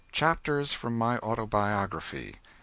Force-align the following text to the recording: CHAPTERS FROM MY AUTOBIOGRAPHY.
CHAPTERS 0.11 0.73
FROM 0.73 0.97
MY 0.97 1.19
AUTOBIOGRAPHY. 1.19 2.37